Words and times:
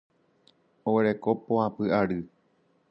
Oguereko 0.87 1.29
poapy 1.45 1.85
ary. 1.99 2.19